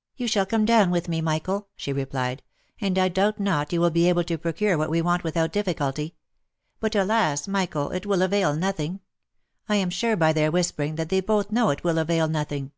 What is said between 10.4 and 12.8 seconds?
whisper ing, that they both know it will avail nothing